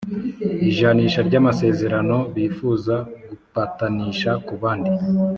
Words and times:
ijanisha 0.69 1.19
ry 1.27 1.35
amasezerano 1.41 2.17
bifuza 2.35 2.95
gupatanisha 3.29 4.31
ku 4.45 4.53
bandi 4.61 4.91